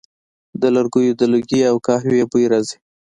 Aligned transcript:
د 0.61 0.63
لرګیو 0.75 1.17
د 1.19 1.23
لوګي 1.33 1.61
او 1.71 1.75
قهوې 1.85 2.21
بوی 2.31 2.45
راځي 2.51 2.77